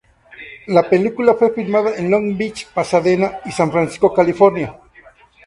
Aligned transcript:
La 0.65 0.89
película 0.89 1.35
fue 1.35 1.51
filmada 1.53 1.95
en 1.95 2.09
Long 2.09 2.35
Beach, 2.35 2.65
Pasadena, 2.73 3.39
y 3.45 3.51
San 3.51 3.71
Francisco, 3.71 4.11
California. 4.11 4.75